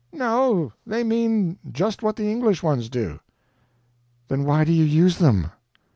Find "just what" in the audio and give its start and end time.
1.71-2.15